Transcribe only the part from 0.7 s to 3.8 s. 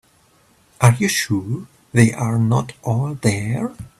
Are you sure they are not all there?